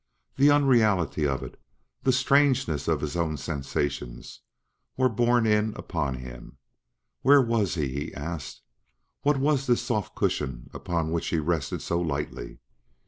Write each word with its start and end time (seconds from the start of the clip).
The 0.35 0.49
unreality 0.49 1.27
of 1.27 1.43
it 1.43 1.61
the 2.01 2.11
strangeness 2.11 2.87
of 2.87 3.01
his 3.01 3.15
own 3.15 3.37
sensations 3.37 4.39
were 4.97 5.09
borne 5.09 5.45
in 5.45 5.75
upon 5.75 6.15
him. 6.15 6.57
Where 7.21 7.39
was 7.39 7.75
he? 7.75 7.89
he 7.89 8.13
asked. 8.15 8.63
What 9.21 9.37
was 9.37 9.67
this 9.67 9.83
soft 9.83 10.15
cushion 10.15 10.71
upon 10.73 11.11
which 11.11 11.27
he 11.27 11.37
rested 11.37 11.83
so 11.83 12.01
lightly? 12.01 12.57